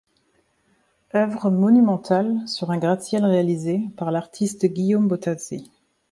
Œuvre 1.13 1.51
monumentale 1.51 2.47
sur 2.47 2.71
un 2.71 2.79
gratte-ciel 2.79 3.23
réalisée 3.23 3.83
par 3.97 4.09
l'artiste 4.11 4.65
Guillaume 4.65 5.07
Bottazzi. 5.07 5.69